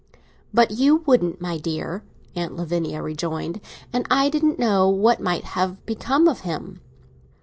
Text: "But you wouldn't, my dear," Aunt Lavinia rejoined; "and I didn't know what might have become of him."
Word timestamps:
"But 0.51 0.71
you 0.71 1.03
wouldn't, 1.05 1.39
my 1.41 1.59
dear," 1.59 2.01
Aunt 2.35 2.55
Lavinia 2.57 3.03
rejoined; 3.03 3.61
"and 3.93 4.07
I 4.09 4.29
didn't 4.31 4.57
know 4.57 4.89
what 4.89 5.19
might 5.19 5.43
have 5.43 5.85
become 5.85 6.27
of 6.27 6.39
him." 6.39 6.81